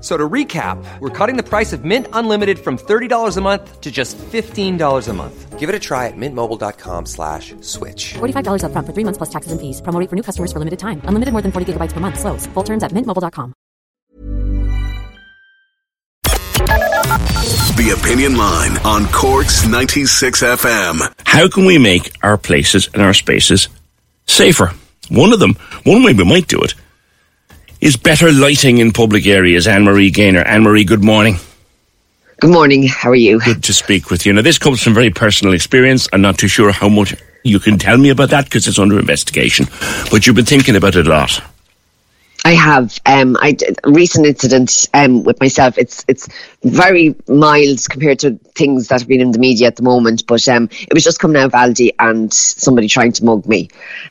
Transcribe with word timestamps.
So 0.00 0.16
to 0.16 0.28
recap, 0.28 0.82
we're 1.00 1.10
cutting 1.10 1.36
the 1.36 1.42
price 1.42 1.74
of 1.74 1.84
Mint 1.84 2.06
Unlimited 2.14 2.58
from 2.58 2.78
$30 2.78 3.36
a 3.36 3.40
month 3.42 3.80
to 3.82 3.90
just 3.90 4.16
$15 4.16 5.08
a 5.08 5.12
month. 5.12 5.58
Give 5.58 5.68
it 5.68 5.74
a 5.74 5.78
try 5.78 6.06
at 6.06 6.14
mintmobile.com 6.16 7.04
slash 7.04 7.54
switch. 7.60 8.14
$45 8.14 8.62
upfront 8.64 8.86
for 8.86 8.94
three 8.94 9.04
months 9.04 9.18
plus 9.18 9.28
taxes 9.28 9.52
and 9.52 9.60
fees. 9.60 9.82
Promo 9.82 10.08
for 10.08 10.16
new 10.16 10.22
customers 10.22 10.52
for 10.54 10.58
limited 10.58 10.78
time. 10.78 11.02
Unlimited 11.04 11.32
more 11.32 11.42
than 11.42 11.52
40 11.52 11.74
gigabytes 11.74 11.92
per 11.92 12.00
month. 12.00 12.18
Slows. 12.18 12.46
Full 12.54 12.64
terms 12.64 12.82
at 12.82 12.92
mintmobile.com. 12.92 13.52
The 17.76 17.96
Opinion 17.98 18.36
Line 18.36 18.76
on 18.84 19.06
Cork's 19.08 19.66
96 19.66 20.42
FM. 20.42 21.00
How 21.24 21.48
can 21.48 21.64
we 21.64 21.78
make 21.78 22.12
our 22.22 22.36
places 22.38 22.88
and 22.92 23.02
our 23.02 23.14
spaces 23.14 23.68
safer? 24.26 24.72
One 25.08 25.32
of 25.32 25.40
them, 25.40 25.54
one 25.84 26.02
way 26.04 26.12
we 26.12 26.24
might 26.24 26.46
do 26.46 26.60
it, 26.60 26.74
is 27.80 27.96
better 27.96 28.32
lighting 28.32 28.78
in 28.78 28.92
public 28.92 29.26
areas. 29.26 29.66
Anne 29.66 29.84
Marie 29.84 30.10
Gaynor. 30.10 30.42
Anne 30.42 30.62
Marie, 30.62 30.84
good 30.84 31.02
morning. 31.02 31.36
Good 32.40 32.50
morning. 32.50 32.86
How 32.86 33.10
are 33.10 33.14
you? 33.14 33.40
Good 33.40 33.64
to 33.64 33.72
speak 33.72 34.10
with 34.10 34.24
you. 34.24 34.32
Now, 34.32 34.42
this 34.42 34.58
comes 34.58 34.82
from 34.82 34.94
very 34.94 35.10
personal 35.10 35.52
experience. 35.54 36.08
I'm 36.12 36.22
not 36.22 36.38
too 36.38 36.48
sure 36.48 36.72
how 36.72 36.88
much 36.88 37.14
you 37.44 37.60
can 37.60 37.78
tell 37.78 37.98
me 37.98 38.10
about 38.10 38.30
that 38.30 38.44
because 38.44 38.66
it's 38.66 38.78
under 38.78 38.98
investigation, 38.98 39.66
but 40.10 40.26
you've 40.26 40.36
been 40.36 40.44
thinking 40.44 40.76
about 40.76 40.96
it 40.96 41.06
a 41.06 41.10
lot. 41.10 41.42
I 42.44 42.52
have. 42.52 42.98
Um, 43.04 43.36
I 43.40 43.56
a 43.84 43.90
recent 43.90 44.26
incident 44.26 44.88
um, 44.94 45.24
with 45.24 45.38
myself. 45.40 45.76
It's 45.76 46.04
it's 46.08 46.28
very 46.62 47.14
mild 47.28 47.80
compared 47.88 48.18
to 48.20 48.38
things 48.54 48.88
that 48.88 49.00
have 49.00 49.08
been 49.08 49.20
in 49.20 49.32
the 49.32 49.38
media 49.38 49.66
at 49.66 49.76
the 49.76 49.82
moment. 49.82 50.26
But 50.26 50.48
um, 50.48 50.68
it 50.72 50.94
was 50.94 51.04
just 51.04 51.18
coming 51.18 51.36
out 51.36 51.46
of 51.46 51.52
Aldi 51.52 51.90
and 51.98 52.32
somebody 52.32 52.88
trying 52.88 53.12
to 53.12 53.24
mug 53.24 53.46
me. 53.46 53.68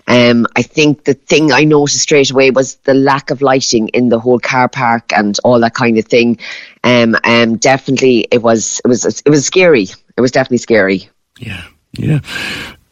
Um, 0.07 0.45
I 0.55 0.61
think 0.61 1.05
the 1.05 1.15
thing 1.15 1.51
I 1.51 1.63
noticed 1.63 2.01
straight 2.01 2.29
away 2.29 2.51
was 2.51 2.75
the 2.75 2.93
lack 2.93 3.31
of 3.31 3.41
lighting 3.41 3.87
in 3.89 4.09
the 4.09 4.19
whole 4.19 4.39
car 4.39 4.69
park 4.69 5.11
and 5.11 5.37
all 5.43 5.59
that 5.61 5.73
kind 5.73 5.97
of 5.97 6.05
thing. 6.05 6.39
Um, 6.83 7.15
um, 7.23 7.57
definitely, 7.57 8.27
it 8.31 8.43
was 8.43 8.79
it 8.85 8.87
was 8.87 9.05
it 9.05 9.29
was 9.29 9.45
scary. 9.45 9.87
It 10.15 10.21
was 10.21 10.31
definitely 10.31 10.57
scary. 10.57 11.09
Yeah, 11.39 11.63
yeah. 11.93 12.19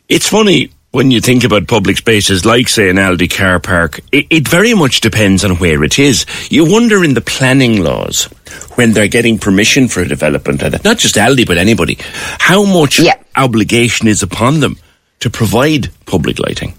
It's 0.09 0.29
funny 0.29 0.71
when 0.97 1.11
you 1.11 1.21
think 1.21 1.43
about 1.43 1.67
public 1.67 1.95
spaces 1.95 2.43
like, 2.43 2.67
say, 2.67 2.89
an 2.89 2.95
Aldi 2.95 3.29
car 3.29 3.59
park, 3.59 3.99
it, 4.11 4.25
it, 4.31 4.47
very 4.47 4.73
much 4.73 4.99
depends 4.99 5.45
on 5.45 5.57
where 5.57 5.83
it 5.83 5.99
is. 5.99 6.25
You 6.49 6.65
wonder 6.65 7.03
in 7.03 7.13
the 7.13 7.21
planning 7.21 7.83
laws 7.83 8.23
when 8.77 8.93
they're 8.93 9.07
getting 9.07 9.37
permission 9.37 9.89
for 9.89 10.01
a 10.01 10.07
development, 10.07 10.63
and 10.63 10.83
not 10.83 10.97
just 10.97 11.13
Aldi, 11.13 11.45
but 11.45 11.59
anybody, 11.59 11.99
how 12.39 12.65
much 12.65 12.97
yeah. 12.97 13.21
obligation 13.35 14.07
is 14.07 14.23
upon 14.23 14.59
them 14.59 14.75
to 15.19 15.29
provide 15.29 15.91
public 16.07 16.39
lighting? 16.39 16.73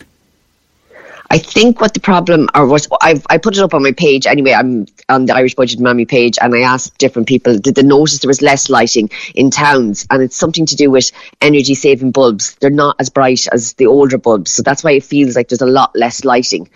I 1.31 1.39
think 1.39 1.81
what 1.81 1.93
the 1.93 2.00
problem, 2.00 2.49
or 2.55 2.66
what 2.66 2.87
I've, 3.03 3.27
I 3.28 3.37
put 3.37 3.56
it 3.56 3.62
up 3.62 3.75
on 3.75 3.83
my 3.83 3.93
page 3.93 4.27
anyway. 4.27 4.53
I'm 4.53 4.87
on 5.11 5.27
the 5.27 5.34
Irish 5.34 5.55
Budget 5.55 5.78
Mammy 5.78 6.06
page, 6.06 6.39
and 6.41 6.55
I 6.55 6.61
asked 6.61 6.97
different 6.97 7.28
people, 7.28 7.59
did 7.59 7.75
they 7.75 7.83
notice 7.83 8.21
there 8.21 8.28
was 8.28 8.41
less 8.41 8.71
lighting 8.71 9.11
in 9.34 9.50
towns? 9.50 10.06
And 10.11 10.22
it's 10.22 10.37
something 10.37 10.65
to 10.66 10.77
do 10.77 10.91
with 10.91 11.12
energy 11.41 11.75
saving 11.75 12.12
bulbs. 12.12 12.55
They're 12.56 12.71
not 12.71 12.97
as 12.99 13.11
bright 13.11 13.47
as 13.53 13.75
the 13.75 13.87
older 13.87 14.16
bulbs, 14.16 14.53
so 14.53 14.62
that's 14.62 14.83
why 14.83 14.93
it 14.93 15.05
feels 15.05 15.37
like 15.37 15.49
there's 15.49 15.61
a 15.61 15.66
lot 15.66 15.94
less 15.94 16.25
lighting 16.25 16.71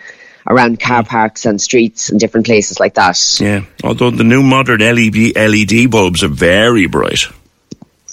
around 0.47 0.81
car 0.81 1.05
parks 1.05 1.47
and 1.47 1.61
streets 1.61 2.11
and 2.11 2.21
different 2.21 2.45
places 2.45 2.79
like 2.79 2.95
that. 2.95 3.41
Yeah, 3.41 3.65
although 3.85 4.11
the 4.11 4.25
new 4.25 4.43
modern 4.43 4.81
LED 4.81 5.35
LED 5.37 5.91
bulbs 5.91 6.23
are 6.23 6.29
very 6.29 6.87
bright. 6.87 7.25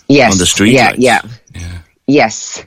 Yes, 0.08 0.32
on 0.32 0.38
the 0.38 0.46
street. 0.46 0.74
Yeah, 0.74 0.92
lights. 0.92 1.00
yeah, 1.00 1.22
yeah. 1.54 1.80
Yes. 2.08 2.66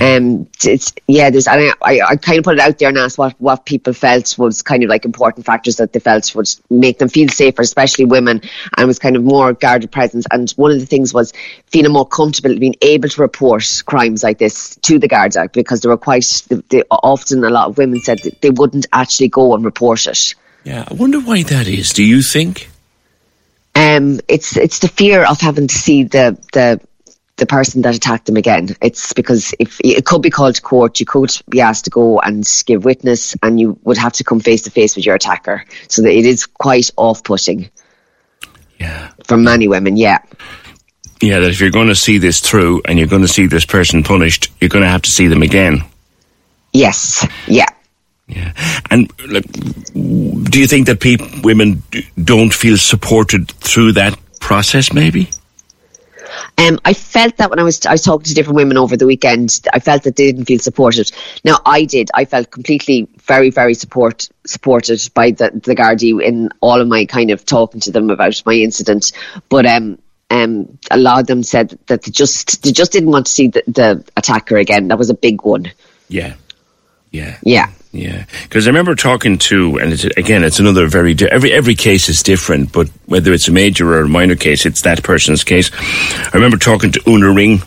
Um, 0.00 0.48
it's 0.64 0.92
yeah. 1.06 1.30
There's 1.30 1.46
and 1.46 1.60
I, 1.60 1.72
I, 1.82 2.00
I 2.10 2.16
kind 2.16 2.38
of 2.38 2.44
put 2.44 2.54
it 2.54 2.60
out 2.60 2.78
there 2.78 2.88
and 2.88 2.98
asked 2.98 3.18
what, 3.18 3.34
what 3.40 3.66
people 3.66 3.92
felt 3.92 4.38
was 4.38 4.62
kind 4.62 4.82
of 4.82 4.88
like 4.88 5.04
important 5.04 5.44
factors 5.44 5.76
that 5.76 5.92
they 5.92 6.00
felt 6.00 6.34
would 6.34 6.48
make 6.70 6.98
them 6.98 7.08
feel 7.08 7.28
safer, 7.28 7.62
especially 7.62 8.04
women, 8.04 8.42
and 8.76 8.86
was 8.86 8.98
kind 8.98 9.16
of 9.16 9.24
more 9.24 9.52
guarded 9.52 9.90
presence. 9.90 10.26
And 10.30 10.50
one 10.52 10.70
of 10.70 10.80
the 10.80 10.86
things 10.86 11.12
was 11.12 11.32
feeling 11.66 11.92
more 11.92 12.06
comfortable 12.06 12.58
being 12.58 12.76
able 12.80 13.08
to 13.08 13.20
report 13.20 13.82
crimes 13.86 14.22
like 14.22 14.38
this 14.38 14.76
to 14.76 14.98
the 14.98 15.08
Guards 15.08 15.36
Act 15.36 15.52
because 15.54 15.80
they 15.80 15.88
were 15.88 15.96
quite 15.96 16.42
they, 16.48 16.56
they, 16.68 16.82
often 16.90 17.44
a 17.44 17.50
lot 17.50 17.68
of 17.68 17.78
women 17.78 18.00
said 18.00 18.20
that 18.20 18.40
they 18.40 18.50
wouldn't 18.50 18.86
actually 18.92 19.28
go 19.28 19.54
and 19.54 19.64
report 19.64 20.06
it. 20.06 20.34
Yeah, 20.64 20.84
I 20.88 20.94
wonder 20.94 21.20
why 21.20 21.42
that 21.42 21.66
is. 21.66 21.92
Do 21.92 22.04
you 22.04 22.22
think? 22.22 22.70
Um, 23.74 24.20
it's 24.28 24.56
it's 24.56 24.80
the 24.80 24.88
fear 24.88 25.24
of 25.24 25.40
having 25.40 25.66
to 25.66 25.74
see 25.74 26.04
the 26.04 26.38
the 26.52 26.80
the 27.36 27.46
person 27.46 27.82
that 27.82 27.96
attacked 27.96 28.26
them 28.26 28.36
again. 28.36 28.76
It's 28.80 29.12
because 29.12 29.54
if 29.58 29.80
it 29.82 30.04
could 30.04 30.22
be 30.22 30.30
called 30.30 30.56
to 30.56 30.62
court, 30.62 31.00
you 31.00 31.06
could 31.06 31.30
be 31.48 31.60
asked 31.60 31.84
to 31.84 31.90
go 31.90 32.20
and 32.20 32.46
give 32.66 32.84
witness, 32.84 33.34
and 33.42 33.58
you 33.58 33.78
would 33.84 33.98
have 33.98 34.12
to 34.14 34.24
come 34.24 34.40
face 34.40 34.62
to 34.62 34.70
face 34.70 34.96
with 34.96 35.06
your 35.06 35.14
attacker. 35.14 35.64
So 35.88 36.02
that 36.02 36.12
it 36.12 36.26
is 36.26 36.46
quite 36.46 36.90
off-putting. 36.96 37.70
Yeah, 38.78 39.10
for 39.24 39.36
many 39.36 39.68
women, 39.68 39.96
yeah. 39.96 40.18
Yeah, 41.20 41.38
that 41.38 41.50
if 41.50 41.60
you're 41.60 41.70
going 41.70 41.88
to 41.88 41.94
see 41.94 42.18
this 42.18 42.40
through 42.40 42.82
and 42.86 42.98
you're 42.98 43.08
going 43.08 43.22
to 43.22 43.28
see 43.28 43.46
this 43.46 43.64
person 43.64 44.02
punished, 44.02 44.50
you're 44.60 44.68
going 44.68 44.82
to 44.82 44.90
have 44.90 45.02
to 45.02 45.10
see 45.10 45.28
them 45.28 45.42
again. 45.42 45.84
Yes. 46.72 47.26
Yeah. 47.46 47.66
Yeah, 48.28 48.52
and 48.90 49.12
like, 49.28 49.44
do 49.52 50.58
you 50.58 50.66
think 50.66 50.86
that 50.86 51.00
people, 51.00 51.26
women, 51.42 51.82
don't 52.22 52.54
feel 52.54 52.78
supported 52.78 53.50
through 53.50 53.92
that 53.92 54.18
process? 54.40 54.92
Maybe. 54.92 55.28
Um, 56.58 56.80
I 56.84 56.92
felt 56.92 57.36
that 57.38 57.50
when 57.50 57.58
I 57.58 57.62
was 57.62 57.84
I 57.86 57.92
was 57.92 58.02
talking 58.02 58.24
to 58.24 58.34
different 58.34 58.56
women 58.56 58.76
over 58.76 58.96
the 58.96 59.06
weekend, 59.06 59.60
I 59.72 59.78
felt 59.78 60.04
that 60.04 60.16
they 60.16 60.26
didn't 60.26 60.46
feel 60.46 60.58
supported. 60.58 61.10
Now 61.44 61.58
I 61.64 61.84
did. 61.84 62.10
I 62.14 62.24
felt 62.24 62.50
completely, 62.50 63.08
very, 63.20 63.50
very 63.50 63.74
support 63.74 64.28
supported 64.46 65.00
by 65.14 65.30
the 65.32 65.50
the 65.52 65.74
Gardaí 65.74 66.22
in 66.22 66.50
all 66.60 66.80
of 66.80 66.88
my 66.88 67.04
kind 67.04 67.30
of 67.30 67.44
talking 67.44 67.80
to 67.80 67.92
them 67.92 68.10
about 68.10 68.42
my 68.46 68.54
incident. 68.54 69.12
But 69.48 69.66
um, 69.66 69.98
um, 70.30 70.78
a 70.90 70.98
lot 70.98 71.20
of 71.20 71.26
them 71.26 71.42
said 71.42 71.78
that 71.86 72.02
they 72.02 72.10
just 72.10 72.62
they 72.62 72.72
just 72.72 72.92
didn't 72.92 73.10
want 73.10 73.26
to 73.26 73.32
see 73.32 73.48
the, 73.48 73.62
the 73.66 74.04
attacker 74.16 74.56
again. 74.56 74.88
That 74.88 74.98
was 74.98 75.10
a 75.10 75.14
big 75.14 75.42
one. 75.42 75.70
Yeah, 76.08 76.34
yeah, 77.10 77.38
yeah. 77.42 77.70
Yeah, 77.94 78.24
because 78.44 78.66
I 78.66 78.70
remember 78.70 78.94
talking 78.94 79.36
to, 79.38 79.76
and 79.76 79.92
it's, 79.92 80.04
again, 80.04 80.44
it's 80.44 80.58
another 80.58 80.86
very 80.86 81.12
di- 81.12 81.28
every 81.30 81.52
every 81.52 81.74
case 81.74 82.08
is 82.08 82.22
different, 82.22 82.72
but 82.72 82.88
whether 83.04 83.34
it's 83.34 83.48
a 83.48 83.52
major 83.52 83.92
or 83.92 84.00
a 84.00 84.08
minor 84.08 84.34
case, 84.34 84.64
it's 84.64 84.80
that 84.82 85.02
person's 85.02 85.44
case. 85.44 85.70
I 85.74 86.30
remember 86.32 86.56
talking 86.56 86.90
to 86.92 87.02
Una 87.06 87.30
Ring 87.30 87.60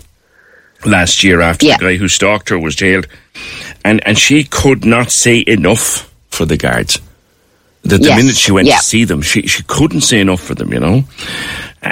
last 0.83 1.23
year 1.23 1.41
after 1.41 1.67
Yeah. 1.67 1.77
the 1.77 1.83
guy 1.85 1.95
who 1.97 2.07
stalked 2.07 2.49
her 2.49 2.57
was 2.57 2.75
jailed, 2.75 3.05
and 3.83 4.01
and 4.07 4.17
she 4.17 4.43
could 4.45 4.83
not 4.83 5.11
say 5.11 5.43
enough 5.45 6.11
for 6.29 6.45
the 6.45 6.57
guards. 6.57 6.99
That 7.83 7.99
the 8.01 8.07
Yes, 8.07 8.17
minute 8.17 8.35
she 8.35 8.51
went 8.51 8.67
yeah. 8.67 8.77
to 8.77 8.83
see 8.83 9.03
them, 9.03 9.21
she 9.21 9.43
she 9.45 9.61
couldn't 9.67 10.01
say 10.01 10.19
enough 10.19 10.41
for 10.41 10.55
them. 10.55 10.73
You 10.73 10.79
know. 10.79 11.03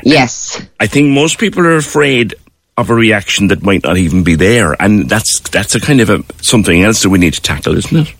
Yes. 0.04 0.60
I 0.80 0.88
think 0.88 1.10
most 1.10 1.38
people 1.38 1.62
are 1.68 1.76
afraid 1.76 2.34
of 2.78 2.90
a 2.90 2.96
reaction 2.96 3.50
that 3.50 3.62
might 3.62 3.84
not 3.84 3.98
even 3.98 4.24
be 4.24 4.34
there, 4.34 4.76
and 4.82 5.08
that's 5.08 5.40
that's 5.52 5.76
a 5.76 5.80
kind 5.80 6.02
of 6.02 6.10
a 6.10 6.24
something 6.42 6.82
else 6.82 7.04
that 7.04 7.10
we 7.12 7.20
need 7.20 7.34
to 7.36 7.42
tackle, 7.42 7.78
isn't 7.78 8.08
it? 8.08 8.14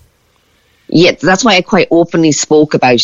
Yeah, 0.96 1.10
that's 1.10 1.44
why 1.44 1.56
I 1.56 1.62
quite 1.62 1.88
openly 1.90 2.30
spoke 2.30 2.74
about 2.74 3.02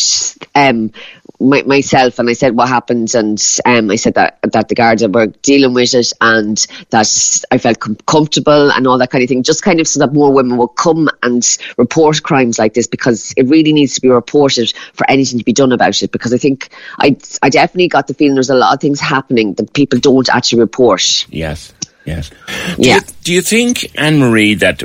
um, 0.55 0.93
my, 1.41 1.61
myself, 1.63 2.19
and 2.19 2.29
I 2.29 2.33
said 2.33 2.55
what 2.55 2.69
happened, 2.69 3.13
and 3.15 3.37
um, 3.65 3.91
I 3.91 3.97
said 3.97 4.13
that 4.13 4.39
that 4.43 4.69
the 4.69 4.75
guards 4.75 5.05
were 5.05 5.27
dealing 5.27 5.73
with 5.73 5.93
it, 5.93 6.13
and 6.21 6.57
that 6.91 7.43
I 7.51 7.57
felt 7.57 7.81
com- 7.81 7.97
comfortable 8.07 8.71
and 8.71 8.87
all 8.87 8.97
that 8.99 9.09
kind 9.09 9.25
of 9.25 9.27
thing. 9.27 9.43
Just 9.43 9.61
kind 9.61 9.81
of 9.81 9.89
so 9.89 9.99
that 9.99 10.13
more 10.13 10.31
women 10.31 10.55
will 10.55 10.69
come 10.69 11.09
and 11.21 11.45
report 11.77 12.23
crimes 12.23 12.57
like 12.57 12.73
this 12.73 12.87
because 12.87 13.33
it 13.35 13.47
really 13.47 13.73
needs 13.73 13.95
to 13.95 14.01
be 14.01 14.07
reported 14.07 14.71
for 14.93 15.09
anything 15.11 15.39
to 15.39 15.45
be 15.45 15.51
done 15.51 15.73
about 15.73 16.01
it. 16.01 16.13
Because 16.13 16.33
I 16.33 16.37
think 16.37 16.69
I 16.97 17.17
I 17.41 17.49
definitely 17.49 17.89
got 17.89 18.07
the 18.07 18.13
feeling 18.13 18.35
there's 18.35 18.49
a 18.49 18.55
lot 18.55 18.73
of 18.73 18.79
things 18.79 19.01
happening 19.01 19.53
that 19.55 19.73
people 19.73 19.99
don't 19.99 20.29
actually 20.29 20.61
report. 20.61 21.27
Yes, 21.29 21.73
yes. 22.05 22.29
Do 22.77 22.87
Yeah. 22.87 22.95
You, 22.95 23.01
do 23.25 23.33
you 23.33 23.41
think, 23.41 23.99
Anne 23.99 24.19
Marie, 24.19 24.53
that 24.53 24.83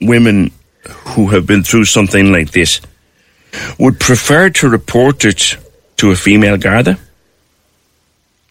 women 0.00 0.52
who 0.88 1.28
have 1.28 1.46
been 1.46 1.62
through 1.62 1.84
something 1.86 2.32
like 2.32 2.50
this 2.52 2.80
would 3.78 4.00
prefer 4.00 4.50
to 4.50 4.68
report 4.68 5.24
it 5.24 5.56
to 5.96 6.10
a 6.10 6.16
female 6.16 6.56
Garda? 6.56 6.98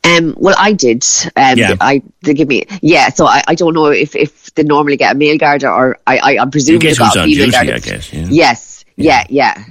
Um, 0.06 0.34
well, 0.38 0.56
I 0.58 0.74
did. 0.74 1.04
Um, 1.36 1.58
Yeah. 1.58 1.76
I 1.80 2.02
they 2.22 2.34
give 2.34 2.48
me 2.48 2.66
yeah. 2.82 3.10
So 3.10 3.26
I, 3.26 3.42
I 3.48 3.56
don't 3.56 3.74
know 3.74 3.88
if, 3.88 4.16
if 4.16 4.54
they 4.54 4.64
normally 4.64 4.98
get 4.98 5.16
a 5.16 5.18
male 5.18 5.38
guard 5.38 5.64
or 5.64 5.98
I, 6.06 6.18
I 6.18 6.38
I'm 6.40 6.52
presuming 6.52 6.82
they 6.82 6.94
got 6.94 7.16
a 7.16 7.24
female 7.24 7.46
duty, 7.46 7.52
guard. 7.52 7.70
I 7.70 7.80
guess, 7.80 8.14
yeah. 8.14 8.28
Yes. 8.30 8.86
Yeah. 8.98 9.24
Yeah. 9.30 9.64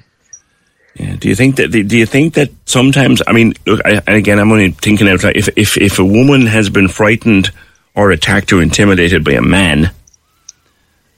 Yeah. 0.95 1.17
Do 1.17 1.29
you 1.29 1.35
think 1.35 1.57
that? 1.57 1.69
Do 1.71 1.97
you 1.97 2.07
think 2.07 2.35
that 2.35 2.51
sometimes? 2.67 3.23
I 3.27 3.33
mean, 3.33 3.55
look. 3.67 3.81
I, 3.85 4.01
and 4.07 4.17
again, 4.17 4.39
I'm 4.39 4.51
only 4.53 4.71
thinking 4.73 5.09
out 5.09 5.23
loud. 5.23 5.37
If 5.37 5.49
if 5.57 5.77
if 5.79 5.99
a 5.99 6.05
woman 6.05 6.47
has 6.47 6.69
been 6.71 6.89
frightened 6.89 7.51
or 7.95 8.11
attacked 8.11 8.53
or 8.53 8.63
intimidated 8.63 9.25
by 9.25 9.33
a 9.33 9.43
man, 9.43 9.91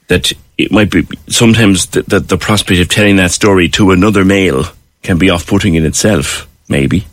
that 0.07 0.31
it 0.57 0.71
might 0.71 0.89
be 0.91 1.07
sometimes 1.27 1.87
that 1.87 2.07
the, 2.07 2.19
the 2.19 2.37
prospect 2.37 2.79
of 2.79 2.87
telling 2.89 3.17
that 3.17 3.31
story 3.31 3.69
to 3.69 3.91
another 3.91 4.23
male 4.25 4.63
can 5.03 5.17
be 5.17 5.29
off-putting 5.29 5.75
in 5.75 5.85
itself. 5.85 6.47
Maybe. 6.69 7.05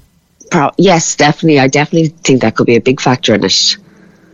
Pro- 0.51 0.71
yes, 0.79 1.17
definitely. 1.17 1.59
I 1.61 1.69
definitely 1.69 2.09
think 2.09 2.43
that 2.43 2.55
could 2.57 2.67
be 2.67 2.77
a 2.77 2.81
big 2.81 3.01
factor 3.01 3.35
in 3.35 3.45
it. 3.45 3.77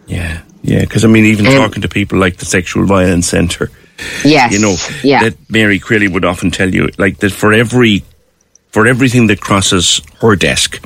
Yeah. 0.07 0.43
Yeah. 0.63 0.81
Because 0.81 1.05
I 1.05 1.09
mean, 1.09 1.25
even 1.25 1.47
Um, 1.47 1.55
talking 1.55 1.83
to 1.83 1.89
people 1.89 2.19
like 2.19 2.37
the 2.37 2.45
Sexual 2.45 2.87
Violence 2.87 3.29
Centre, 3.29 3.71
Yes. 4.25 4.53
you 4.53 4.59
know, 4.61 4.77
Yeah. 5.03 5.25
that 5.25 5.37
Mary 5.51 5.79
Crilly 5.81 6.09
would 6.09 6.25
often 6.25 6.51
tell 6.51 6.73
you, 6.73 6.89
like 6.99 7.19
that 7.19 7.33
for 7.33 7.53
every, 7.53 8.05
for 8.71 8.87
everything 8.87 9.27
that 9.29 9.41
crosses 9.41 10.01
her 10.21 10.37
desk, 10.37 10.85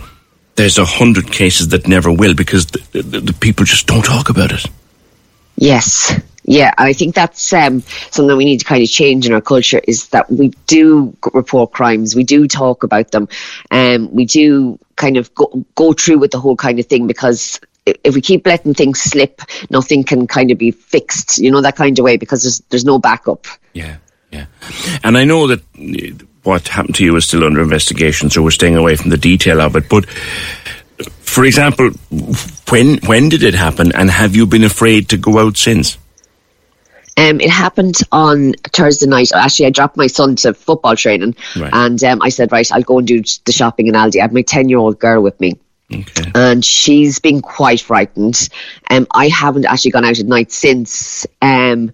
there's 0.56 0.78
a 0.78 0.84
hundred 0.84 1.30
cases 1.32 1.68
that 1.68 1.88
never 1.88 2.10
will 2.12 2.34
because 2.34 2.66
the, 2.66 3.02
the, 3.02 3.20
the 3.20 3.32
people 3.32 3.64
just 3.64 3.86
don't 3.86 4.04
talk 4.04 4.28
about 4.30 4.52
it. 4.52 4.64
Yes. 5.56 6.14
Yeah, 6.52 6.74
I 6.76 6.92
think 6.92 7.14
that's 7.14 7.50
um, 7.54 7.80
something 8.10 8.36
we 8.36 8.44
need 8.44 8.58
to 8.58 8.66
kind 8.66 8.82
of 8.82 8.90
change 8.90 9.26
in 9.26 9.32
our 9.32 9.40
culture 9.40 9.80
is 9.88 10.08
that 10.08 10.30
we 10.30 10.48
do 10.66 11.16
report 11.32 11.72
crimes, 11.72 12.14
we 12.14 12.24
do 12.24 12.46
talk 12.46 12.82
about 12.82 13.10
them, 13.10 13.28
and 13.70 14.08
um, 14.08 14.14
we 14.14 14.26
do 14.26 14.78
kind 14.96 15.16
of 15.16 15.34
go, 15.34 15.64
go 15.74 15.94
through 15.94 16.18
with 16.18 16.30
the 16.30 16.38
whole 16.38 16.54
kind 16.54 16.78
of 16.78 16.84
thing 16.84 17.06
because 17.06 17.58
if 17.86 18.14
we 18.14 18.20
keep 18.20 18.46
letting 18.46 18.74
things 18.74 19.00
slip, 19.00 19.40
nothing 19.70 20.04
can 20.04 20.26
kind 20.26 20.50
of 20.50 20.58
be 20.58 20.72
fixed, 20.72 21.38
you 21.38 21.50
know, 21.50 21.62
that 21.62 21.74
kind 21.74 21.98
of 21.98 22.02
way 22.02 22.18
because 22.18 22.42
there's, 22.42 22.58
there's 22.68 22.84
no 22.84 22.98
backup. 22.98 23.46
Yeah, 23.72 23.96
yeah. 24.30 24.44
And 25.02 25.16
I 25.16 25.24
know 25.24 25.46
that 25.46 25.62
what 26.42 26.68
happened 26.68 26.96
to 26.96 27.04
you 27.04 27.16
is 27.16 27.24
still 27.24 27.44
under 27.44 27.62
investigation, 27.62 28.28
so 28.28 28.42
we're 28.42 28.50
staying 28.50 28.76
away 28.76 28.96
from 28.96 29.08
the 29.08 29.16
detail 29.16 29.58
of 29.62 29.74
it. 29.74 29.88
But, 29.88 30.04
for 31.22 31.46
example, 31.46 31.92
when 32.68 32.98
when 33.06 33.30
did 33.30 33.42
it 33.42 33.54
happen, 33.54 33.90
and 33.94 34.10
have 34.10 34.36
you 34.36 34.44
been 34.44 34.64
afraid 34.64 35.08
to 35.08 35.16
go 35.16 35.38
out 35.38 35.56
since? 35.56 35.96
Um, 37.16 37.40
it 37.40 37.50
happened 37.50 37.96
on 38.10 38.54
Thursday 38.72 39.06
night. 39.06 39.30
Actually, 39.34 39.66
I 39.66 39.70
dropped 39.70 39.96
my 39.96 40.06
son 40.06 40.36
to 40.36 40.54
football 40.54 40.96
training, 40.96 41.34
Right. 41.56 41.70
and 41.72 42.02
um, 42.04 42.22
I 42.22 42.30
said, 42.30 42.50
right, 42.52 42.70
I'll 42.72 42.82
go 42.82 42.98
and 42.98 43.06
do 43.06 43.22
the 43.44 43.52
shopping 43.52 43.86
in 43.86 43.94
Aldi. 43.94 44.18
I 44.18 44.22
had 44.22 44.32
my 44.32 44.42
ten-year-old 44.42 44.98
girl 44.98 45.22
with 45.22 45.38
me. 45.40 45.58
Okay. 45.94 46.30
and 46.34 46.64
she's 46.64 47.18
been 47.18 47.42
quite 47.42 47.82
frightened. 47.82 48.48
Um, 48.88 49.06
I 49.10 49.28
haven't 49.28 49.66
actually 49.66 49.90
gone 49.90 50.06
out 50.06 50.18
at 50.18 50.24
night 50.24 50.50
since. 50.50 51.26
Um, 51.42 51.92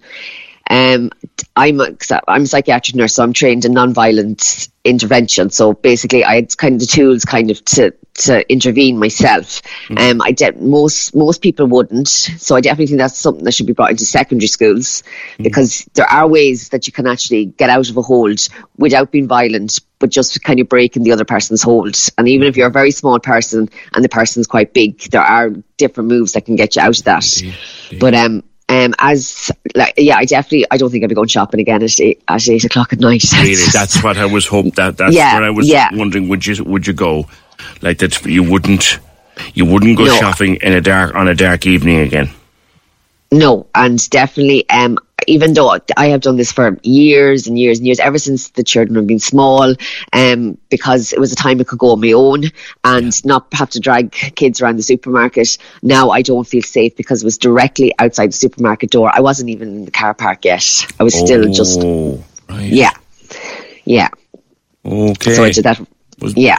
um, 0.69 1.09
I'm 1.55 1.79
a, 1.81 1.95
I'm 2.27 2.43
a 2.43 2.47
psychiatric 2.47 2.95
nurse, 2.95 3.15
so 3.15 3.23
I'm 3.23 3.33
trained 3.33 3.65
in 3.65 3.73
non-violent 3.73 4.69
intervention. 4.83 5.49
So 5.49 5.73
basically, 5.73 6.23
I 6.23 6.35
had 6.35 6.57
kind 6.57 6.75
of 6.75 6.81
the 6.81 6.85
tools, 6.85 7.25
kind 7.25 7.49
of 7.49 7.63
to 7.65 7.93
to 8.19 8.51
intervene 8.51 8.99
myself. 8.99 9.61
Um, 9.97 10.21
I 10.21 10.31
de- 10.31 10.51
most 10.53 11.15
most 11.15 11.41
people 11.41 11.65
wouldn't, 11.65 12.07
so 12.07 12.55
I 12.55 12.61
definitely 12.61 12.87
think 12.87 12.99
that's 12.99 13.17
something 13.17 13.43
that 13.45 13.53
should 13.53 13.65
be 13.65 13.73
brought 13.73 13.91
into 13.91 14.05
secondary 14.05 14.47
schools 14.47 15.03
because 15.37 15.85
there 15.93 16.09
are 16.09 16.27
ways 16.27 16.69
that 16.69 16.85
you 16.85 16.93
can 16.93 17.07
actually 17.07 17.45
get 17.45 17.69
out 17.69 17.89
of 17.89 17.97
a 17.97 18.01
hold 18.01 18.47
without 18.77 19.11
being 19.11 19.27
violent, 19.27 19.79
but 19.97 20.11
just 20.11 20.43
kind 20.43 20.59
of 20.59 20.69
breaking 20.69 21.03
the 21.03 21.11
other 21.11 21.25
person's 21.25 21.63
hold. 21.63 21.95
And 22.17 22.27
even 22.27 22.47
if 22.47 22.55
you're 22.55 22.67
a 22.67 22.71
very 22.71 22.91
small 22.91 23.19
person 23.19 23.69
and 23.93 24.03
the 24.03 24.09
person's 24.09 24.47
quite 24.47 24.73
big, 24.73 24.99
there 25.11 25.21
are 25.21 25.49
different 25.77 26.09
moves 26.09 26.33
that 26.33 26.45
can 26.45 26.55
get 26.55 26.75
you 26.75 26.81
out 26.83 26.99
of 26.99 27.05
that. 27.05 27.41
But 27.99 28.13
um. 28.13 28.43
Um, 28.69 28.93
as 28.99 29.51
like, 29.75 29.95
yeah, 29.97 30.17
I 30.17 30.25
definitely, 30.25 30.65
I 30.69 30.77
don't 30.77 30.91
think 30.91 31.03
I'd 31.03 31.09
be 31.09 31.15
going 31.15 31.27
shopping 31.27 31.59
again 31.59 31.81
at 31.81 31.99
eight, 31.99 32.21
at 32.27 32.47
eight 32.47 32.63
o'clock 32.65 32.93
at 32.93 32.99
night. 32.99 33.23
Really, 33.33 33.55
that's 33.73 34.03
what 34.03 34.17
I 34.17 34.25
was 34.27 34.45
hoping. 34.45 34.71
That 34.71 34.95
that's 34.97 35.15
Yeah, 35.15 35.33
what 35.33 35.43
I 35.43 35.49
was 35.49 35.67
yeah. 35.67 35.89
wondering. 35.91 36.29
Would 36.29 36.45
you 36.45 36.63
would 36.63 36.85
you 36.85 36.93
go 36.93 37.27
like 37.81 37.97
that? 37.97 38.23
You 38.25 38.43
wouldn't. 38.43 38.99
You 39.55 39.65
wouldn't 39.65 39.97
go 39.97 40.05
No. 40.05 40.15
shopping 40.17 40.57
in 40.61 40.73
a 40.73 40.81
dark 40.81 41.15
on 41.15 41.27
a 41.27 41.33
dark 41.35 41.65
evening 41.65 41.99
again. 41.99 42.29
No, 43.31 43.67
and 43.75 44.09
definitely, 44.09 44.69
um, 44.69 44.97
even 45.27 45.53
though 45.53 45.77
I 45.97 46.07
have 46.07 46.21
done 46.21 46.35
this 46.37 46.51
for 46.51 46.77
years 46.83 47.47
and 47.47 47.57
years 47.57 47.77
and 47.79 47.87
years, 47.87 47.99
ever 47.99 48.17
since 48.17 48.49
the 48.49 48.63
children 48.63 48.95
have 48.95 49.07
been 49.07 49.19
small, 49.19 49.75
um, 50.13 50.57
because 50.69 51.13
it 51.13 51.19
was 51.19 51.31
a 51.31 51.35
time 51.35 51.59
I 51.59 51.63
could 51.63 51.79
go 51.79 51.91
on 51.91 52.01
my 52.01 52.11
own 52.11 52.43
and 52.83 53.25
not 53.25 53.47
have 53.53 53.69
to 53.71 53.79
drag 53.79 54.11
kids 54.11 54.61
around 54.61 54.77
the 54.77 54.83
supermarket. 54.83 55.57
Now 55.81 56.09
I 56.09 56.21
don't 56.21 56.47
feel 56.47 56.61
safe 56.61 56.95
because 56.95 57.21
it 57.21 57.25
was 57.25 57.37
directly 57.37 57.93
outside 57.99 58.27
the 58.27 58.33
supermarket 58.33 58.91
door. 58.91 59.11
I 59.13 59.21
wasn't 59.21 59.49
even 59.49 59.69
in 59.69 59.85
the 59.85 59.91
car 59.91 60.13
park 60.13 60.45
yet. 60.45 60.85
I 60.99 61.03
was 61.03 61.13
still 61.15 61.51
just, 61.51 61.79
Oh, 61.81 62.23
right. 62.49 62.71
yeah, 62.71 62.91
yeah. 63.85 64.09
Okay. 64.85 65.33
So 65.35 65.43
I 65.43 65.51
did 65.51 65.65
that. 65.65 65.79
Was- 66.19 66.35
Yeah, 66.35 66.57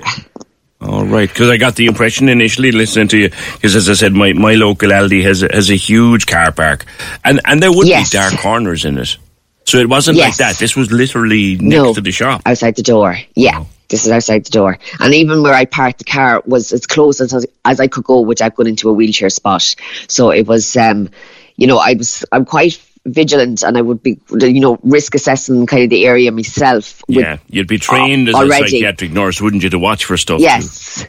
All 0.82 1.04
right, 1.04 1.28
because 1.28 1.50
I 1.50 1.58
got 1.58 1.76
the 1.76 1.86
impression 1.86 2.28
initially 2.30 2.72
listening 2.72 3.08
to 3.08 3.18
you, 3.18 3.28
because 3.28 3.76
as 3.76 3.90
I 3.90 3.94
said, 3.94 4.14
my, 4.14 4.32
my 4.32 4.54
local 4.54 4.88
Aldi 4.88 5.22
has 5.24 5.42
a, 5.42 5.48
has 5.52 5.70
a 5.70 5.74
huge 5.76 6.26
car 6.26 6.52
park, 6.52 6.86
and 7.22 7.38
and 7.44 7.62
there 7.62 7.70
would 7.70 7.86
Yes. 7.86 8.10
be 8.10 8.16
dark 8.16 8.38
corners 8.38 8.86
in 8.86 8.96
it, 8.96 9.18
so 9.66 9.76
it 9.78 9.88
wasn't 9.90 10.16
Yes. 10.16 10.40
like 10.40 10.48
that. 10.48 10.58
This 10.58 10.74
was 10.76 10.90
literally 10.90 11.56
next 11.56 11.62
no, 11.82 11.92
to 11.94 12.00
the 12.00 12.10
shop. 12.12 12.40
outside 12.46 12.76
the 12.76 12.82
door. 12.82 13.18
Yeah. 13.34 13.64
This 13.88 14.06
is 14.06 14.12
outside 14.12 14.46
the 14.46 14.50
door, 14.50 14.78
and 15.00 15.12
even 15.14 15.42
where 15.42 15.52
I 15.52 15.64
parked 15.66 15.98
the 15.98 16.04
car 16.04 16.42
was 16.46 16.72
as 16.72 16.86
close 16.86 17.20
as 17.20 17.44
as 17.64 17.80
I 17.80 17.86
could 17.88 18.04
go 18.04 18.20
without 18.20 18.54
going 18.54 18.68
into 18.68 18.88
a 18.88 18.92
wheelchair 18.94 19.28
spot. 19.30 19.74
So 20.06 20.30
it 20.30 20.46
was, 20.46 20.76
um, 20.76 21.10
you 21.56 21.66
know, 21.66 21.76
I 21.76 21.92
was 21.94 22.24
I'm 22.32 22.44
quite 22.46 22.80
vigilant, 23.06 23.62
and 23.62 23.76
I 23.76 23.82
would 23.82 24.02
be, 24.02 24.20
you 24.40 24.60
know, 24.60 24.78
risk 24.82 25.14
assessing 25.14 25.66
kind 25.66 25.84
of 25.84 25.90
the 25.90 26.06
area 26.06 26.30
myself. 26.32 27.02
yeah, 27.08 27.38
you'd 27.48 27.68
be 27.68 27.78
trained 27.78 28.28
oh, 28.28 28.30
as 28.30 28.34
already. 28.36 28.64
a 28.64 28.68
psychiatric 28.68 29.12
nurse, 29.12 29.40
wouldn't 29.40 29.62
you, 29.62 29.70
to 29.70 29.78
watch 29.78 30.04
for 30.04 30.16
stuff? 30.16 30.38
too? 30.38 30.44
Yes. 30.44 31.06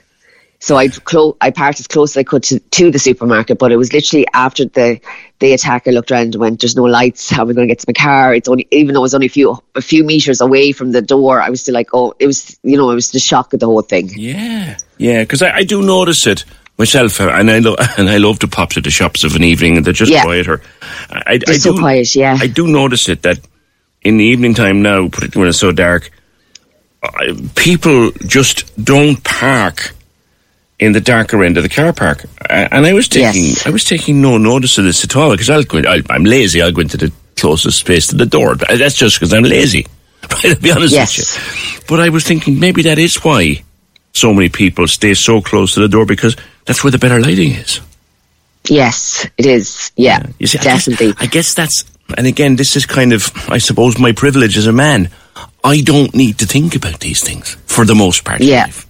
So 0.64 0.76
I 0.76 0.90
clo- 0.90 1.38
I 1.42 1.50
parked 1.50 1.80
as 1.80 1.88
close 1.88 2.12
as 2.12 2.18
I 2.18 2.24
could 2.24 2.44
to, 2.44 2.60
to 2.60 2.92
the 2.92 3.00
supermarket, 3.00 3.58
but 3.58 3.72
it 3.72 3.78
was 3.78 3.94
literally 3.94 4.28
after 4.32 4.66
the 4.66 5.02
the 5.40 5.54
attack. 5.54 5.88
I 5.88 5.90
looked 5.90 6.12
around 6.12 6.36
and 6.36 6.36
went, 6.36 6.62
"There's 6.62 6.76
no 6.76 6.84
lights. 6.84 7.32
How 7.32 7.42
am 7.42 7.50
I 7.50 7.54
going 7.54 7.68
to 7.68 7.72
get 7.72 7.80
to 7.80 7.86
my 7.88 7.94
car?" 7.94 8.36
It's 8.36 8.48
only 8.48 8.68
even 8.70 8.94
though 8.94 9.00
it 9.00 9.10
was 9.10 9.16
only 9.16 9.26
a 9.26 9.30
few 9.30 9.58
a 9.74 9.82
few 9.82 10.04
meters 10.04 10.40
away 10.40 10.72
from 10.72 10.92
the 10.92 11.02
door. 11.02 11.42
I 11.42 11.50
was 11.50 11.62
still 11.62 11.74
like, 11.74 11.90
"Oh, 11.94 12.14
it 12.20 12.28
was 12.28 12.60
you 12.62 12.78
know, 12.78 12.92
it 12.92 12.94
was 12.94 13.10
the 13.10 13.20
shock 13.20 13.56
of 13.56 13.60
the 13.60 13.66
whole 13.66 13.82
thing." 13.82 14.12
Yeah, 14.16 14.78
yeah, 15.00 15.24
because 15.24 15.42
I, 15.42 15.50
I 15.50 15.64
do 15.64 15.82
notice 15.82 16.28
it 16.28 16.46
myself, 16.82 17.22
uh, 17.22 17.30
and 17.30 17.50
I 17.50 17.60
lo- 17.60 17.76
and 17.98 18.10
I 18.10 18.18
love 18.18 18.40
to 18.40 18.48
pop 18.48 18.72
to 18.72 18.82
the 18.82 18.92
shops 18.92 19.24
of 19.24 19.36
an 19.36 19.44
evening, 19.44 19.78
and 19.78 19.86
they're 19.86 19.94
just 19.94 20.12
Yeah. 20.12 20.24
quieter. 20.24 20.62
I, 21.10 21.24
I, 21.34 21.38
They're 21.38 21.56
I 21.56 21.58
so 21.58 21.74
do, 21.74 21.80
quiet, 21.80 22.16
yeah. 22.16 22.38
I 22.40 22.48
do 22.48 22.68
notice 22.68 23.08
it 23.10 23.22
that 23.24 23.40
in 24.02 24.18
the 24.18 24.26
evening 24.26 24.54
time 24.56 24.82
now, 24.82 25.08
particularly 25.08 25.42
when 25.46 25.50
it's 25.50 25.60
so 25.60 25.72
dark, 25.72 26.10
I, 27.04 27.34
people 27.56 28.12
just 28.28 28.66
don't 28.84 29.24
park 29.24 29.94
in 30.80 30.94
the 30.94 31.02
darker 31.02 31.44
end 31.44 31.58
of 31.58 31.64
the 31.64 31.70
car 31.70 31.94
park, 31.94 32.26
and 32.50 32.86
I 32.86 32.94
was 32.94 33.08
taking 33.08 33.44
Yes. 33.44 33.68
I 33.68 33.70
was 33.70 33.84
taking 33.84 34.22
no 34.22 34.38
notice 34.38 34.78
of 34.80 34.86
this 34.86 35.04
at 35.04 35.16
all 35.16 35.32
because 35.32 35.50
I'll 35.50 35.64
go. 35.64 35.78
in- 35.78 35.88
I, 35.88 36.02
I'm 36.10 36.24
lazy. 36.26 36.62
I'll 36.62 36.72
go 36.72 36.82
into 36.82 36.98
the 36.98 37.12
closest 37.38 37.80
space 37.80 38.08
to 38.08 38.16
the 38.16 38.26
door. 38.26 38.56
That's 38.56 38.96
just 38.96 39.18
because 39.20 39.34
I'm 39.34 39.44
lazy. 39.44 39.86
Right, 40.32 40.56
to 40.56 40.62
be 40.62 40.72
honest 40.72 40.94
Yes. 40.94 41.18
with 41.18 41.82
you. 41.82 41.86
But 41.90 42.00
I 42.00 42.10
was 42.10 42.24
thinking 42.24 42.60
maybe 42.60 42.84
that 42.84 43.00
is 43.00 43.16
why 43.24 43.64
so 44.14 44.34
many 44.34 44.50
people 44.50 44.88
stay 44.88 45.14
so 45.14 45.42
close 45.42 45.74
to 45.74 45.80
the 45.80 45.88
door 45.88 46.06
because 46.06 46.36
that's 46.66 46.84
where 46.84 46.92
the 46.92 46.98
better 47.00 47.20
lighting 47.20 47.52
is. 47.52 47.80
Yes, 48.70 49.26
it 49.38 49.46
is. 49.46 49.92
Yeah, 49.96 50.26
You 50.40 50.48
see, 50.48 50.60
I 50.60 50.64
guess- 50.64 50.86
definitely. 50.86 51.14
I 51.20 51.26
guess 51.26 51.54
that's, 51.54 51.84
and 52.18 52.28
again, 52.28 52.56
this 52.58 52.76
is 52.76 52.86
kind 52.86 53.14
of, 53.14 53.32
I 53.50 53.58
suppose, 53.58 53.98
my 53.98 54.12
privilege 54.12 54.58
as 54.58 54.68
a 54.68 54.72
man. 54.74 55.10
I 55.64 55.82
don't 55.82 56.14
need 56.14 56.38
to 56.40 56.46
think 56.46 56.76
about 56.76 57.00
these 57.00 57.24
things 57.24 57.58
for 57.66 57.86
the 57.86 57.96
most 57.96 58.24
part. 58.24 58.42
Yeah. 58.42 58.64
life. 58.66 58.86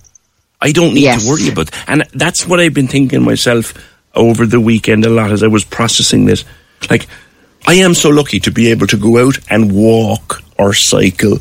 I 0.63 0.71
don't 0.71 0.93
need 0.93 1.03
Yes. 1.03 1.23
to 1.23 1.29
worry 1.29 1.49
about, 1.49 1.71
and 1.87 2.03
that's 2.13 2.45
what 2.47 2.59
I've 2.59 2.73
been 2.73 2.87
thinking 2.87 3.23
myself 3.23 3.73
over 4.13 4.45
the 4.45 4.59
weekend 4.59 5.05
a 5.05 5.09
lot 5.09 5.31
as 5.31 5.41
I 5.41 5.47
was 5.47 5.63
processing 5.63 6.25
this. 6.25 6.43
Like, 6.89 7.07
I 7.65 7.75
am 7.75 7.93
so 7.93 8.09
lucky 8.09 8.39
to 8.41 8.51
be 8.51 8.69
able 8.71 8.87
to 8.87 8.97
go 8.97 9.25
out 9.25 9.39
and 9.49 9.71
walk 9.71 10.43
or 10.59 10.73
cycle 10.73 11.39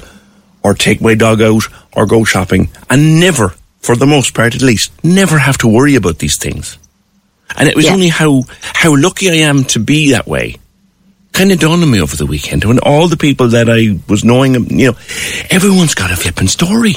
or 0.62 0.74
take 0.74 1.00
my 1.00 1.14
dog 1.14 1.42
out 1.42 1.64
or 1.92 2.06
go 2.06 2.24
shopping 2.24 2.70
and 2.88 3.18
never, 3.20 3.52
for 3.80 3.96
the 3.96 4.06
most 4.06 4.34
part 4.34 4.54
at 4.54 4.62
least, 4.62 4.92
never 5.04 5.38
have 5.38 5.58
to 5.58 5.68
worry 5.68 5.94
about 5.96 6.18
these 6.18 6.36
things. 6.38 6.78
And 7.56 7.68
it 7.68 7.74
was 7.76 7.86
Yeah. 7.86 7.94
only 7.94 8.08
how 8.08 8.44
how 8.62 8.94
lucky 8.96 9.28
I 9.30 9.36
am 9.48 9.64
to 9.64 9.78
be 9.80 10.10
that 10.12 10.26
way. 10.28 10.56
Kind 11.32 11.52
of 11.52 11.58
dawned 11.60 11.82
on 11.82 11.90
me 11.90 12.00
over 12.00 12.16
the 12.16 12.26
weekend 12.26 12.64
when 12.64 12.78
all 12.80 13.08
the 13.08 13.16
people 13.16 13.48
that 13.48 13.68
I 13.70 13.98
was 14.08 14.24
knowing, 14.24 14.54
you 14.78 14.88
know, 14.92 14.96
everyone's 15.50 15.94
got 15.94 16.10
a 16.12 16.16
flipping 16.16 16.48
story. 16.48 16.96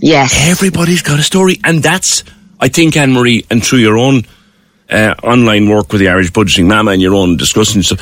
yes, 0.00 0.34
Everybody's 0.50 1.02
got 1.02 1.18
a 1.18 1.22
story, 1.22 1.58
and 1.64 1.82
that's 1.82 2.24
I 2.60 2.68
think 2.68 2.96
Anne 2.96 3.12
Marie, 3.12 3.44
and 3.50 3.64
through 3.64 3.80
your 3.80 3.98
own 3.98 4.22
uh, 4.90 5.14
online 5.22 5.68
work 5.68 5.90
with 5.92 6.00
the 6.00 6.08
Irish 6.08 6.30
Budgeting 6.30 6.66
Mama 6.66 6.90
and 6.92 7.02
your 7.02 7.14
own 7.14 7.36
discussing 7.36 7.82
stuff. 7.82 8.00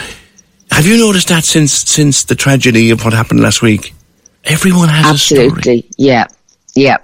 Have 0.71 0.87
you 0.87 0.97
noticed 0.99 1.29
that 1.29 1.45
since 1.45 1.73
since 1.73 2.25
the 2.25 2.35
tragedy 2.35 2.90
of 2.90 3.05
what 3.05 3.12
happened 3.12 3.40
last 3.40 3.62
week? 3.62 3.95
Everyone 4.45 4.88
has 4.88 5.07
absolutely, 5.07 5.87
yeah. 5.99 6.26
Yeah, 6.77 6.99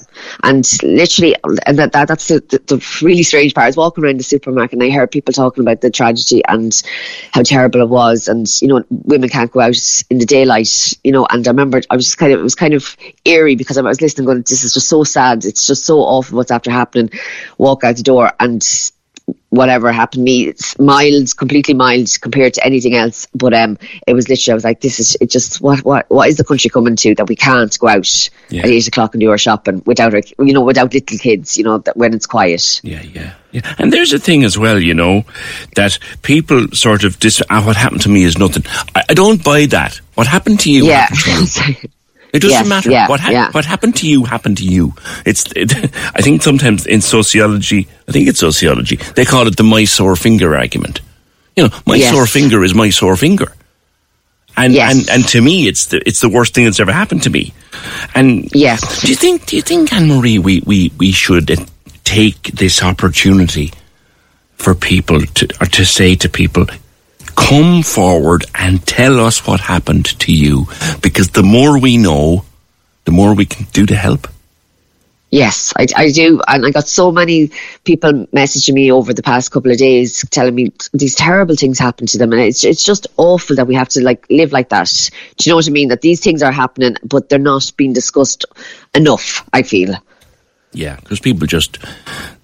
and 0.44 0.64
literally, 0.84 1.34
and 1.66 1.76
that, 1.78 1.90
that 1.92 2.06
that's 2.06 2.28
the, 2.28 2.38
the, 2.38 2.58
the, 2.76 2.98
really 3.02 3.24
strange 3.24 3.52
part. 3.52 3.64
I 3.64 3.68
was 3.68 3.76
walking 3.76 4.04
around 4.04 4.20
the 4.20 4.24
supermarket 4.24 4.74
and 4.74 4.82
I 4.84 4.94
heard 4.94 5.10
people 5.10 5.32
talking 5.34 5.62
about 5.64 5.80
the 5.80 5.90
tragedy 5.90 6.40
and 6.46 6.80
how 7.32 7.42
terrible 7.42 7.80
it 7.80 7.88
was, 7.88 8.28
and 8.28 8.46
you 8.62 8.68
know, 8.68 8.84
women 8.90 9.28
can't 9.28 9.50
go 9.50 9.58
out 9.58 9.76
in 10.08 10.18
the 10.18 10.24
daylight, 10.24 10.94
you 11.02 11.10
know. 11.10 11.26
And 11.30 11.46
I 11.48 11.50
remember 11.50 11.80
I 11.90 11.96
was 11.96 12.14
kind 12.14 12.32
of 12.32 12.38
it 12.38 12.44
was 12.44 12.54
kind 12.54 12.74
of 12.74 12.96
eerie 13.24 13.56
because 13.56 13.76
I 13.76 13.82
was 13.82 14.00
listening, 14.00 14.26
going, 14.26 14.42
"This 14.42 14.62
is 14.62 14.72
just 14.72 14.88
so 14.88 15.02
sad. 15.02 15.44
It's 15.44 15.66
just 15.66 15.84
so 15.84 15.98
awful 15.98 16.36
what's 16.36 16.52
after 16.52 16.70
happening." 16.70 17.10
Walk 17.58 17.82
out 17.82 17.96
the 17.96 18.04
door 18.04 18.30
and 18.38 18.62
whatever 19.50 19.90
happened. 19.92 20.06
To 20.16 20.20
me 20.20 20.46
it's 20.46 20.78
mild 20.78 21.36
completely 21.36 21.74
mild 21.74 22.08
compared 22.20 22.54
to 22.54 22.64
anything 22.64 22.94
else. 22.94 23.26
But 23.34 23.54
um 23.54 23.78
it 24.06 24.14
was 24.14 24.28
literally 24.28 24.52
I 24.52 24.54
was 24.54 24.64
like 24.64 24.80
this 24.80 25.00
is 25.00 25.16
it 25.20 25.30
just 25.30 25.60
what 25.60 25.84
what 25.84 26.06
what 26.08 26.28
is 26.28 26.36
the 26.36 26.44
country 26.44 26.70
coming 26.70 26.96
to 26.96 27.14
that 27.16 27.28
we 27.28 27.36
can't 27.36 27.76
go 27.78 27.88
out 27.88 28.30
yeah. 28.50 28.62
at 28.62 28.68
eight 28.68 28.86
o'clock 28.86 29.14
and 29.14 29.20
do 29.20 29.30
our 29.30 29.38
shopping 29.38 29.82
without 29.84 30.14
our, 30.14 30.20
you 30.38 30.52
know 30.52 30.62
without 30.62 30.92
little 30.92 31.18
kids 31.18 31.58
you 31.58 31.64
know 31.64 31.78
that 31.78 31.96
when 31.96 32.14
it's 32.14 32.26
quiet? 32.26 32.80
Yeah 32.82 33.02
yeah. 33.02 33.34
Yeah. 33.52 33.74
And 33.78 33.90
there's 33.92 34.12
a 34.12 34.18
thing 34.18 34.44
as 34.44 34.58
well 34.58 34.78
you 34.78 34.94
know 34.94 35.24
that 35.74 35.98
people 36.22 36.68
sort 36.72 37.04
of 37.04 37.18
dis 37.18 37.42
ah, 37.50 37.64
what 37.64 37.76
happened 37.76 38.02
to 38.02 38.08
me 38.08 38.24
is 38.24 38.38
nothing. 38.38 38.64
I, 38.94 39.02
I 39.08 39.14
don't 39.14 39.42
buy 39.42 39.66
that. 39.66 40.00
What 40.14 40.26
happened 40.26 40.60
to 40.60 40.70
you? 40.70 40.84
Yeah 40.84 41.08
It 42.36 42.42
doesn't 42.42 42.58
yes, 42.58 42.68
matter 42.68 42.90
yeah, 42.90 43.08
what 43.08 43.20
ha- 43.20 43.30
yeah. 43.30 43.50
what 43.50 43.64
happened 43.64 43.96
to 43.96 44.08
you 44.08 44.24
happened 44.24 44.58
to 44.58 44.64
you. 44.64 44.94
It's 45.24 45.44
it, 45.56 45.74
I 46.14 46.22
think 46.22 46.42
sometimes 46.42 46.86
in 46.86 47.00
sociology, 47.00 47.88
I 48.08 48.12
think 48.12 48.28
it's 48.28 48.40
sociology, 48.40 48.96
they 49.14 49.24
call 49.24 49.46
it 49.46 49.56
the 49.56 49.62
my 49.64 49.84
sore 49.84 50.16
finger 50.16 50.56
argument. 50.56 51.00
You 51.56 51.64
know, 51.64 51.70
my 51.86 51.96
yes. 51.96 52.12
sore 52.12 52.26
finger 52.26 52.62
is 52.62 52.74
my 52.74 52.90
sore 52.90 53.16
finger. 53.16 53.52
And, 54.58 54.72
yes. 54.72 54.92
and 54.92 55.10
and 55.10 55.28
to 55.28 55.40
me, 55.40 55.66
it's 55.66 55.86
the 55.86 56.06
it's 56.06 56.20
the 56.20 56.28
worst 56.28 56.54
thing 56.54 56.64
that's 56.64 56.80
ever 56.80 56.92
happened 56.92 57.22
to 57.24 57.30
me. 57.30 57.52
And 58.14 58.48
yes, 58.54 59.02
do 59.02 59.08
you 59.08 59.16
think 59.16 59.46
do 59.46 59.56
you 59.56 59.62
think 59.62 59.92
Anne 59.92 60.08
Marie 60.08 60.38
we, 60.38 60.60
we, 60.60 60.92
we 60.98 61.12
should 61.12 61.50
take 62.04 62.42
this 62.52 62.82
opportunity 62.82 63.72
for 64.56 64.74
people 64.74 65.20
to 65.20 65.48
or 65.60 65.66
to 65.66 65.84
say 65.84 66.14
to 66.16 66.28
people, 66.28 66.66
come 67.36 67.82
forward 67.82 68.44
and 68.54 68.84
tell 68.86 69.20
us 69.20 69.46
what 69.46 69.60
happened 69.60 70.06
to 70.20 70.32
you 70.32 70.66
because 71.02 71.30
the 71.30 71.42
more 71.42 71.78
we 71.78 71.96
know, 71.96 72.44
the 73.04 73.12
more 73.12 73.34
we 73.34 73.46
can 73.46 73.66
do 73.72 73.86
to 73.86 73.94
help. 73.94 74.26
Yes, 75.30 75.72
I, 75.76 75.86
I 75.96 76.10
do. 76.12 76.40
And 76.46 76.64
I 76.64 76.70
got 76.70 76.86
so 76.86 77.10
many 77.10 77.50
people 77.84 78.26
messaging 78.26 78.74
me 78.74 78.92
over 78.92 79.12
the 79.12 79.22
past 79.22 79.50
couple 79.50 79.72
of 79.72 79.78
days 79.78 80.24
telling 80.30 80.54
me 80.54 80.72
these 80.92 81.16
terrible 81.16 81.56
things 81.56 81.78
happen 81.78 82.06
to 82.06 82.18
them. 82.18 82.32
And 82.32 82.42
it's, 82.42 82.64
it's 82.64 82.84
just 82.84 83.08
awful 83.16 83.56
that 83.56 83.66
we 83.66 83.74
have 83.74 83.88
to 83.90 84.02
like 84.02 84.26
live 84.30 84.52
like 84.52 84.68
that. 84.68 85.10
Do 85.36 85.48
you 85.48 85.52
know 85.52 85.56
what 85.56 85.68
I 85.68 85.72
mean? 85.72 85.88
That 85.88 86.00
these 86.00 86.20
things 86.20 86.42
are 86.42 86.52
happening, 86.52 86.96
but 87.02 87.28
they're 87.28 87.38
not 87.40 87.72
being 87.76 87.92
discussed 87.92 88.44
enough, 88.94 89.46
I 89.52 89.62
feel. 89.62 89.96
Yeah, 90.76 90.96
because 90.96 91.20
people 91.20 91.46
just 91.46 91.78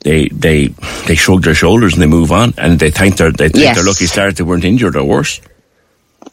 they 0.00 0.28
they 0.28 0.68
they 1.06 1.14
shrug 1.14 1.42
their 1.42 1.54
shoulders 1.54 1.92
and 1.92 2.00
they 2.02 2.06
move 2.06 2.32
on, 2.32 2.54
and 2.56 2.80
they 2.80 2.90
think 2.90 3.18
they're 3.18 3.30
they 3.30 3.50
think 3.50 3.64
yes. 3.64 3.76
they're 3.76 3.84
lucky 3.84 4.06
stars 4.06 4.34
they 4.34 4.42
weren't 4.42 4.64
injured 4.64 4.96
or 4.96 5.04
worse. 5.04 5.40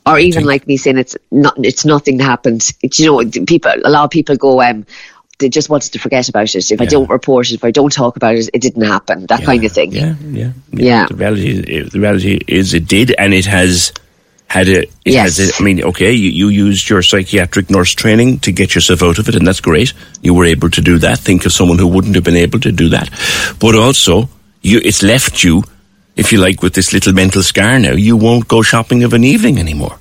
Or 0.06 0.18
even 0.18 0.46
like 0.46 0.66
me 0.66 0.78
saying 0.78 0.98
it's 0.98 1.18
not 1.30 1.56
it's 1.58 1.84
nothing 1.84 2.20
happened. 2.20 2.72
It's, 2.82 3.00
you 3.00 3.06
know, 3.08 3.46
people 3.46 3.72
a 3.84 3.90
lot 3.90 4.06
of 4.06 4.12
people 4.12 4.38
go 4.38 4.62
um 4.62 4.86
they 5.40 5.50
just 5.50 5.70
wanted 5.70 5.92
to 5.92 6.00
forget 6.00 6.30
about 6.30 6.56
it. 6.56 6.72
If 6.72 6.80
yeah. 6.80 6.84
I 6.84 6.86
don't 6.86 7.10
report 7.10 7.50
it, 7.50 7.56
if 7.56 7.64
I 7.66 7.72
don't 7.72 7.92
talk 7.92 8.16
about 8.16 8.36
it, 8.36 8.50
it 8.54 8.62
didn't 8.62 8.84
happen. 8.84 9.26
That 9.26 9.42
yeah, 9.42 9.46
kind 9.46 9.64
of 9.66 9.72
thing. 9.72 9.92
Yeah, 9.92 10.16
yeah, 10.22 10.32
yeah. 10.32 10.52
yeah. 10.72 11.06
The 11.08 11.16
reality, 11.16 11.84
the 11.84 12.00
reality 12.00 12.40
is, 12.48 12.74
it 12.74 12.88
did, 12.88 13.14
and 13.18 13.34
it 13.34 13.46
has 13.46 13.94
had 14.50 14.68
it 14.68 14.92
yes. 15.06 15.40
a, 15.40 15.62
I 15.62 15.64
mean, 15.64 15.84
okay, 15.84 16.12
you, 16.12 16.30
you 16.30 16.48
used 16.48 16.90
your 16.90 17.04
psychiatric 17.04 17.70
nurse 17.70 17.94
training 17.94 18.40
to 18.40 18.52
get 18.52 18.74
yourself 18.74 19.04
out 19.04 19.20
of 19.20 19.30
it, 19.30 19.36
and 19.36 19.46
that's 19.46 19.62
great. 19.62 19.94
You 20.24 20.34
were 20.34 20.46
able 20.46 20.72
to 20.72 20.82
do 20.82 20.98
that. 21.00 21.20
Think 21.20 21.46
of 21.46 21.54
someone 21.54 21.78
who 21.78 21.88
wouldn't 21.88 22.16
have 22.16 22.24
been 22.24 22.36
able 22.36 22.60
to 22.62 22.72
do 22.72 22.90
that. 22.90 23.10
But 23.60 23.76
also, 23.76 24.28
you, 24.62 24.82
it's 24.84 25.04
left 25.04 25.44
you, 25.44 25.64
if 26.16 26.32
you 26.32 26.40
like, 26.40 26.64
with 26.64 26.74
this 26.74 26.94
little 26.94 27.14
mental 27.14 27.44
scar 27.44 27.78
now. 27.78 27.92
You 27.92 28.18
won't 28.18 28.48
go 28.48 28.64
shopping 28.64 29.04
of 29.04 29.14
an 29.14 29.24
evening 29.24 29.60
anymore. 29.60 30.00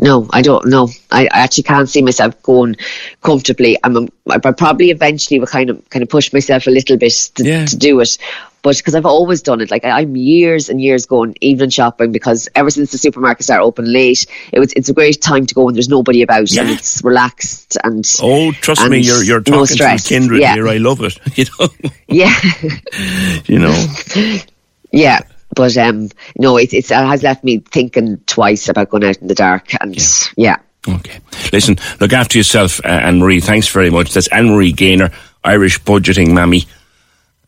No, 0.00 0.28
I 0.32 0.42
don't 0.42 0.66
know. 0.66 0.88
I, 1.12 1.26
I 1.26 1.38
actually 1.44 1.62
can't 1.62 1.88
see 1.88 2.02
myself 2.02 2.42
going 2.42 2.76
comfortably. 3.22 3.78
I'm, 3.84 3.96
a, 3.96 4.08
I 4.28 4.38
probably 4.38 4.90
eventually 4.90 5.38
will 5.38 5.46
kind 5.46 5.70
of 5.70 5.88
kind 5.90 6.02
of 6.02 6.08
push 6.08 6.32
myself 6.32 6.66
a 6.66 6.70
little 6.70 6.96
bit 6.96 7.12
to, 7.36 7.44
yeah. 7.44 7.64
to 7.66 7.76
do 7.76 8.00
it, 8.00 8.18
but 8.64 8.78
because 8.78 8.94
I've 8.94 9.04
always 9.04 9.42
done 9.42 9.60
it, 9.60 9.70
like 9.70 9.84
I, 9.84 10.00
am 10.00 10.16
years 10.16 10.70
and 10.70 10.80
years 10.80 11.04
going 11.04 11.36
evening 11.42 11.68
shopping 11.68 12.12
because 12.12 12.48
ever 12.54 12.70
since 12.70 12.92
the 12.92 12.98
supermarkets 12.98 13.54
are 13.54 13.60
open 13.60 13.84
late, 13.92 14.24
it 14.54 14.58
was 14.58 14.72
it's 14.72 14.88
a 14.88 14.94
great 14.94 15.20
time 15.20 15.44
to 15.44 15.54
go 15.54 15.64
when 15.64 15.74
there's 15.74 15.90
nobody 15.90 16.22
about 16.22 16.50
yeah. 16.50 16.62
and 16.62 16.70
it's 16.70 17.04
relaxed 17.04 17.76
and 17.84 18.10
oh, 18.22 18.52
trust 18.52 18.80
and 18.80 18.90
me, 18.90 19.00
you're 19.00 19.22
you're 19.22 19.40
talking 19.40 19.58
no 19.58 19.64
stress. 19.66 20.04
to 20.04 20.14
kindred 20.14 20.40
yeah. 20.40 20.54
here. 20.54 20.66
I 20.66 20.78
love 20.78 21.02
it. 21.02 21.18
You 21.36 21.44
know, 21.58 21.68
yeah, 22.08 22.40
you 23.46 23.58
know, 23.58 24.38
yeah. 24.92 25.20
But 25.54 25.76
um, 25.76 26.08
no, 26.38 26.56
it, 26.56 26.72
it's, 26.72 26.90
it 26.90 26.94
has 26.94 27.22
left 27.22 27.44
me 27.44 27.58
thinking 27.58 28.18
twice 28.26 28.68
about 28.68 28.88
going 28.88 29.04
out 29.04 29.18
in 29.18 29.26
the 29.26 29.34
dark, 29.34 29.74
and 29.80 29.94
yeah. 30.36 30.56
yeah. 30.86 30.94
Okay. 30.94 31.18
Listen, 31.52 31.76
look 32.00 32.12
after 32.12 32.38
yourself, 32.38 32.80
uh, 32.84 32.88
Anne 32.88 33.18
Marie. 33.18 33.40
Thanks 33.40 33.68
very 33.68 33.90
much. 33.90 34.14
That's 34.14 34.28
Anne 34.28 34.46
Marie 34.46 34.72
Gaynor, 34.72 35.10
Irish 35.42 35.80
budgeting 35.82 36.32
mammy. 36.32 36.64